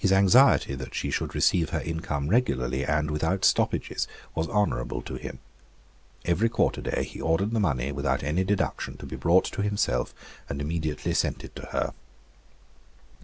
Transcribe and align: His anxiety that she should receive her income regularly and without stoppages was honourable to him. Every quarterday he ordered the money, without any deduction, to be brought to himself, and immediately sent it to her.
His 0.01 0.11
anxiety 0.11 0.73
that 0.73 0.95
she 0.95 1.11
should 1.11 1.35
receive 1.35 1.69
her 1.69 1.79
income 1.79 2.27
regularly 2.27 2.83
and 2.83 3.11
without 3.11 3.45
stoppages 3.45 4.07
was 4.33 4.49
honourable 4.49 5.03
to 5.03 5.13
him. 5.13 5.37
Every 6.25 6.49
quarterday 6.49 7.03
he 7.03 7.21
ordered 7.21 7.51
the 7.51 7.59
money, 7.59 7.91
without 7.91 8.23
any 8.23 8.43
deduction, 8.43 8.97
to 8.97 9.05
be 9.05 9.15
brought 9.15 9.45
to 9.51 9.61
himself, 9.61 10.15
and 10.49 10.59
immediately 10.59 11.13
sent 11.13 11.43
it 11.43 11.55
to 11.55 11.67
her. 11.67 11.93